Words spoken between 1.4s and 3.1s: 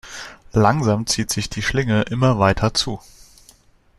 die Schlinge immer weiter zu.